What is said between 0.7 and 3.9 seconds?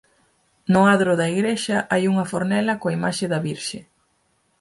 No adro da igrexa hai unha fornela coa imaxe da Virxe.